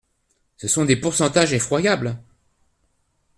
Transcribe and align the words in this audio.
Ce 0.57 0.67
sont 0.67 0.83
des 0.83 0.95
pourcentages 0.95 1.53
effroyables. 1.53 2.17